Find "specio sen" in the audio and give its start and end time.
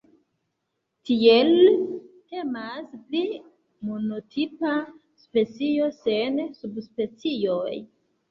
5.27-6.41